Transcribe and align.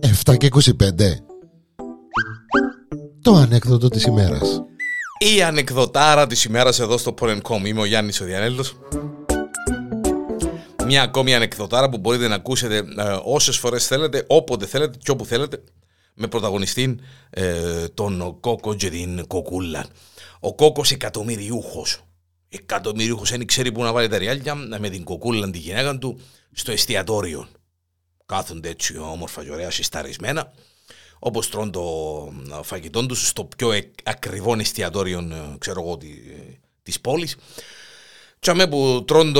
Εφτά 0.00 0.36
και 0.36 0.48
25 0.52 0.62
Το 3.22 3.34
ανέκδοτο 3.34 3.88
της 3.88 4.04
ημέρας 4.04 4.62
Η 5.36 5.42
ανεκδοτάρα 5.42 6.26
της 6.26 6.44
ημέρας 6.44 6.80
εδώ 6.80 6.98
στο 6.98 7.14
Polen.com 7.20 7.64
Είμαι 7.64 7.80
ο 7.80 7.84
Γιάννης 7.84 8.20
ο 8.20 8.24
Διανέλος 8.24 8.78
Μια 10.86 11.02
ακόμη 11.02 11.34
ανεκδοτάρα 11.34 11.88
που 11.88 11.98
μπορείτε 11.98 12.28
να 12.28 12.34
ακούσετε 12.34 12.76
ε, 12.76 13.18
όσες 13.24 13.56
φορές 13.56 13.86
θέλετε, 13.86 14.24
όποτε 14.28 14.66
θέλετε 14.66 14.98
και 15.02 15.10
όπου 15.10 15.24
θέλετε 15.24 15.62
με 16.14 16.26
πρωταγωνιστή 16.26 16.98
ε, 17.30 17.88
τον 17.88 18.40
Κόκο 18.40 18.74
και 18.74 18.90
την 18.90 19.26
Κοκούλα. 19.26 19.86
Ο 20.40 20.54
Κόκος 20.54 20.90
εκατομμυριούχος. 20.90 22.02
Εκατομμυριούχος, 22.52 23.30
δεν 23.30 23.46
ξέρει 23.46 23.72
πού 23.72 23.82
να 23.82 23.92
βάλει 23.92 24.08
τα 24.08 24.18
ριάλια 24.18 24.54
με 24.54 24.88
την 24.88 25.04
Κοκούλα, 25.04 25.50
τη 25.50 25.58
γυναίκα 25.58 25.98
του, 25.98 26.20
στο 26.52 26.72
εστιατόριο. 26.72 27.48
Κάθονται 28.26 28.68
έτσι 28.68 28.98
όμορφα 28.98 29.44
και 29.44 29.50
ωραία 29.50 29.70
συσταρισμένα, 29.70 30.52
όπως 31.18 31.50
τρώνε 31.50 31.70
το 31.70 32.32
φαγητό 32.62 33.06
τους 33.06 33.28
στο 33.28 33.44
πιο 33.44 33.70
ακριβό 34.04 34.58
εστιατόριο, 34.58 35.18
ε, 35.18 35.56
ξέρω 35.58 35.80
εγώ, 35.80 35.98
της 36.82 37.00
πόλης. 37.00 37.36
Και 38.38 38.50
αμέ 38.50 38.66
που 38.66 39.04
τρώνε 39.06 39.32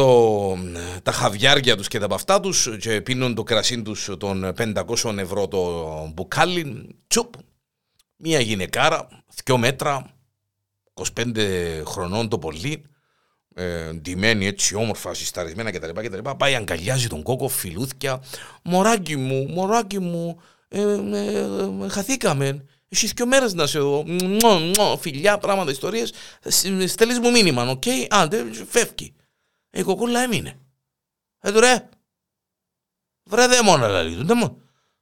τα 1.02 1.12
χαβιάρια 1.12 1.76
τους 1.76 1.88
και 1.88 1.98
τα 1.98 2.06
παυτά 2.06 2.40
τους 2.40 2.68
και 2.78 3.00
πίνουν 3.00 3.34
το 3.34 3.42
κρασί 3.42 3.82
τους 3.82 4.10
των 4.18 4.52
500 4.56 5.18
ευρώ 5.18 5.48
το 5.48 6.10
μπουκάλι, 6.14 6.88
τσουπ, 7.06 7.34
μια 8.16 8.40
γυναικάρα, 8.40 9.08
δυο 9.44 9.58
μέτρα, 9.58 10.14
25 10.94 11.82
χρονών 11.86 12.28
το 12.28 12.38
πολύ, 12.38 12.84
ε, 13.54 13.92
ντυμένη 13.92 14.46
έτσι 14.46 14.74
όμορφα, 14.74 15.14
συσταρισμένα 15.14 15.70
κτλ, 15.70 16.00
κτλ. 16.00 16.30
Πάει 16.36 16.54
αγκαλιάζει 16.54 17.08
τον 17.08 17.22
κόκο, 17.22 17.48
φιλούθια. 17.48 18.22
Μωράκι 18.62 19.16
μου, 19.16 19.48
μωράκι 19.48 19.98
μου, 19.98 20.40
ε, 20.68 20.80
ε, 20.80 21.38
ε 21.84 21.88
χαθήκαμε. 21.88 22.64
Έχεις 22.88 23.14
και 23.14 23.24
μέρε 23.24 23.46
να 23.52 23.66
σε 23.66 23.78
δω. 23.78 24.04
Φιλιά, 25.00 25.38
πράγματα, 25.38 25.70
ιστορίες. 25.70 26.12
Στέλνεις 26.86 27.18
μου 27.18 27.30
μήνυμα, 27.30 27.70
οκ. 27.70 27.82
Okay? 27.86 28.06
Άντε, 28.10 28.44
φεύγει. 28.68 29.14
Η 29.70 29.82
κοκούλα 29.82 30.20
έμεινε. 30.20 30.58
Ε, 31.40 31.50
ρε. 31.50 31.88
Βρε, 33.22 33.46
δεν 33.46 33.64
μόνο, 33.64 33.86
δηλαδή. 33.86 34.14
Δεν 34.14 34.36
μόνο. 34.36 34.58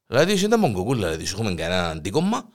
Δηλαδή, 0.07 0.33
εσύ 0.33 0.47
δεν 0.47 0.59
μόνο 0.59 0.75
κοκούλα, 0.75 1.07
δηλαδή, 1.07 1.25
έχουμε 1.25 1.55
κανένα 1.55 1.89
αντίκομμα. 1.89 2.49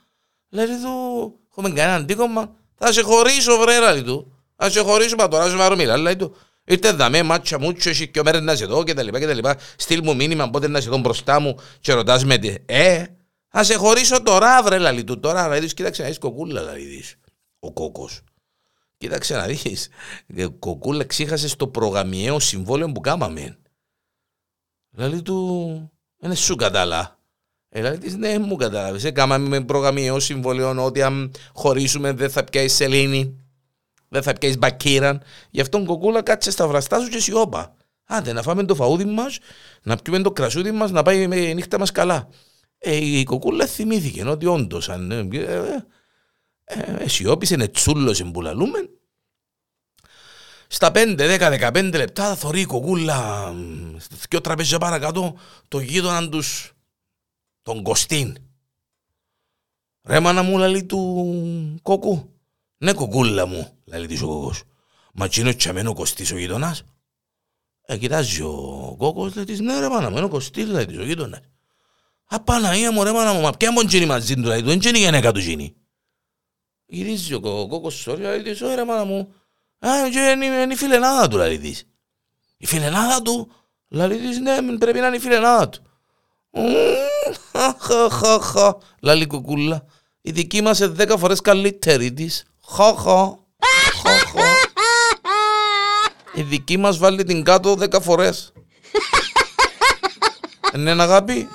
Δηλαδή, 0.49 0.81
του 0.81 1.39
έχουμε 1.49 1.69
κανένα 1.69 1.95
αντίκομμα. 1.95 2.55
Θα 2.75 2.91
σε 2.91 3.02
χωρίσω, 3.02 3.58
βρε, 3.58 3.73
δηλαδή 3.73 4.03
του. 4.03 4.33
Θα 4.64 4.69
σε 4.69 4.80
χωρίσω, 4.80 5.16
μα 5.16 5.28
τώρα 5.28 5.50
σου 5.50 5.58
βάρω 5.58 5.75
μιλά, 5.75 5.94
δηλαδή 5.94 6.16
του. 6.16 6.36
Ήρθε 6.64 6.92
δαμέ, 6.92 7.23
μάτσα 7.23 7.59
μου, 7.59 7.72
και 7.72 7.89
έχει 7.89 8.08
και 8.08 8.22
μέρες 8.23 8.42
να 8.42 8.56
σε 8.56 8.66
δω 8.66 8.83
και 8.83 8.94
τα 8.94 9.03
λοιπά 9.03 9.20
και 9.20 9.25
τα 9.25 9.33
λοιπά. 9.33 9.58
Στείλ 9.75 10.00
μου 10.03 10.16
μήνυμα, 10.16 10.50
πότε 10.50 10.67
να 10.67 10.81
σε 10.81 10.89
δω 10.89 10.97
μπροστά 10.97 11.39
μου 11.39 11.59
και 11.80 11.94
ρωτάς 11.94 12.25
με 12.25 12.38
τι. 12.38 12.55
Ε, 12.66 13.03
θα 13.47 13.64
σε 13.64 13.75
χωρίσω 13.75 14.23
τώρα, 14.23 14.64
βρε 14.64 14.78
λαλί 14.78 15.03
του. 15.03 15.20
Τώρα 15.20 15.47
να 15.47 15.59
δεις, 15.59 15.73
κοίταξε 15.73 16.02
να 16.02 16.08
δεις 16.08 16.17
κοκούλα, 16.17 16.61
λαλί 16.61 16.86
δεις. 16.86 17.16
Ο 17.59 17.73
κόκος. 17.73 18.22
Κοίταξε 18.97 19.36
να 19.36 19.45
δεις. 19.45 19.89
Ε, 20.36 20.45
κοκούλα 20.59 21.03
ξύχασε 21.03 21.55
το 21.55 21.67
προγαμιαίο 21.67 22.39
συμβόλαιο 22.39 22.92
που 22.92 23.00
κάμαμε. 23.00 23.58
Λαλί 24.92 25.22
του, 25.22 25.92
είναι 26.22 26.36
σου 26.36 26.55
κατάλα. 26.55 27.20
Ε, 27.70 27.81
λαλί 27.81 27.98
της, 27.98 28.16
ναι, 28.16 28.39
μου 28.39 28.55
κατάλαβες. 28.55 29.03
Ε, 29.03 29.11
κάμαμε 29.11 29.48
με 29.48 29.66
προγαμιαίο 29.66 30.20
συμβόλαιο 30.20 30.83
ότι 30.83 31.02
αν 31.02 31.31
χωρίσουμε 31.53 32.11
δεν 32.11 32.30
θα 32.30 32.44
πιάσει 32.44 32.75
σελήνη. 32.75 33.42
Δεν 34.14 34.23
θα 34.23 34.33
πιάσει 34.33 34.58
μπακύραν. 34.58 35.23
Γι' 35.50 35.61
αυτόν 35.61 35.86
κοκούλα 35.86 36.22
κάτσε 36.22 36.52
στα 36.52 36.67
βραστά 36.67 37.00
σου 37.00 37.09
και 37.09 37.19
σιώπα. 37.19 37.75
Άντε 38.06 38.33
να 38.33 38.42
φάμε 38.42 38.64
το 38.64 38.75
φαούδι 38.75 39.05
μας, 39.05 39.38
να 39.83 39.95
πιούμε 39.95 40.22
το 40.22 40.31
κρασούδι 40.31 40.72
μας, 40.72 40.92
να 40.92 41.02
πάει 41.03 41.23
η 41.50 41.53
νύχτα 41.53 41.80
μας 41.80 41.92
καλά. 41.92 42.30
Ε, 42.78 42.95
η 42.95 43.23
κοκούλα 43.23 43.66
θυμήθηκε 43.66 44.28
ότι 44.28 44.45
όντως 44.45 44.89
αν. 44.89 45.11
Ε, 45.11 45.28
ε, 45.31 45.86
ε, 46.64 47.04
αισιόπισε, 47.04 47.54
είναι 47.54 47.67
τσούλωσε 47.67 48.23
που 48.23 48.42
λαλούμε. 48.42 48.89
Στα 50.67 50.92
5, 50.93 51.16
10, 51.17 51.71
15 51.71 51.92
λεπτά 51.93 52.36
θωρεί 52.36 52.60
η 52.60 52.66
κοκούλα 52.66 53.52
δυο 54.30 54.42
τραπέζια 54.42 54.77
παρακάτω 54.77 55.37
το 55.67 55.80
γείτονα 55.80 56.30
τους 56.30 56.73
τον 57.61 57.83
Κωστίν. 57.83 58.37
Ρε 60.04 60.20
μάνα 60.20 60.43
μου 60.43 60.58
λαλεί 60.58 60.83
του 60.83 61.80
κόκου. 61.82 62.33
Ναι 62.83 62.94
κοκούλα 62.94 63.45
μου 63.45 63.77
λαλεί 63.86 64.08
της 64.08 64.21
ο 64.21 64.27
κόκος. 64.27 64.64
Μα 65.14 65.27
τσίνο 65.27 65.55
τσαμένο 65.55 65.94
Κωστής 65.94 66.32
ο 66.32 66.38
γείτονας. 66.38 66.83
Ε, 67.86 67.98
κοιτάζει 67.98 68.42
ο 68.42 68.95
κόκος 68.98 69.36
λέει 69.36 69.45
της 69.45 69.60
ναι 69.60 69.80
ρε 69.80 69.89
μάνα 69.89 70.10
μου 70.10 70.16
είναι 70.16 70.26
ο 70.26 70.30
Κωστής 70.30 70.67
λέει 70.67 70.86
της 70.86 70.98
ο 70.98 71.04
γείτονας. 71.04 71.39
Απαναία 72.26 72.92
μου 72.92 73.04
ρε 73.04 73.11
μάνα 73.11 73.33
μου, 73.33 73.42
μα 73.42 73.52
ποια 73.52 73.72
μόνο 73.72 73.88
γίνει 73.89 74.05
μαζί 74.05 74.36
του, 74.36 74.42
δηλαδή, 74.42 74.61
δεν 74.61 74.80
γίνει 74.80 74.98
γενέκα 74.98 75.32
του 75.32 75.39
γίνει. 75.39 75.76
Γυρίζει 76.86 77.33
ο 77.33 77.39
κόκκος 77.39 77.93
σωρί, 77.93 78.22
λέει 78.22 78.42
της, 78.42 78.60
ρε 78.60 78.86
μάνα 78.86 79.04
μου, 79.04 79.33
α, 79.80 80.08
είναι 80.08 80.73
η 80.73 80.76
φιλενάδα 80.76 81.27
του, 81.27 81.38
λέει 81.38 81.60
της. 81.60 81.88
Η 82.58 82.66
φιλενάδα 82.66 83.22
του, 83.22 83.52
λέει 83.88 84.17
της, 84.17 84.39
ναι, 84.39 84.77
πρέπει 84.77 84.99
να 84.99 85.08
είναι 85.08 85.16
η 85.16 85.20
φιλενάδα 85.20 85.70
του. 85.70 85.82
Χα, 88.42 88.77
λέει 89.02 89.27
κουκούλα, 89.27 89.86
η 90.22 90.32
δική 90.32 90.61
μας 90.61 90.80
είναι 90.80 90.88
δέκα 90.88 91.17
φορές 91.17 91.42
καλύτερη 91.42 92.14
της. 92.14 92.43
Χα, 92.67 92.95
χα, 92.95 93.41
Η 96.33 96.41
δική 96.41 96.77
μας 96.77 96.97
βάλει 96.97 97.23
την 97.23 97.43
κάτω 97.43 97.75
δέκα 97.75 97.99
φορές. 98.01 98.51
Είναι 100.75 100.91
αγάπη. 100.91 101.49